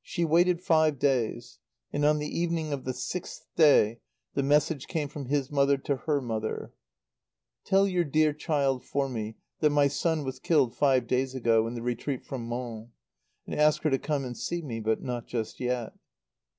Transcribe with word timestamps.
She 0.00 0.24
waited 0.24 0.62
five 0.62 0.98
days. 0.98 1.58
And 1.92 2.02
on 2.06 2.18
the 2.18 2.26
evening 2.34 2.72
of 2.72 2.84
the 2.84 2.94
sixth 2.94 3.44
day 3.56 4.00
the 4.32 4.42
message 4.42 4.86
came 4.88 5.06
from 5.06 5.26
his 5.26 5.50
mother 5.50 5.76
to 5.76 5.96
her 5.96 6.22
mother: 6.22 6.72
"Tell 7.62 7.86
your 7.86 8.04
dear 8.04 8.32
child 8.32 8.82
for 8.82 9.06
me 9.06 9.36
that 9.60 9.68
my 9.68 9.86
son 9.88 10.24
was 10.24 10.38
killed 10.38 10.74
five 10.74 11.06
days 11.06 11.34
ago, 11.34 11.66
in 11.66 11.74
the 11.74 11.82
retreat 11.82 12.24
from 12.24 12.46
Mons. 12.48 12.88
And 13.46 13.60
ask 13.60 13.82
her 13.82 13.90
to 13.90 13.98
come 13.98 14.24
and 14.24 14.34
see 14.34 14.62
me; 14.62 14.80
but 14.80 15.02
not 15.02 15.26
just 15.26 15.60
yet." 15.60 15.92